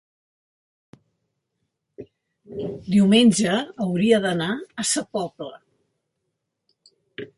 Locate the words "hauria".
3.85-4.21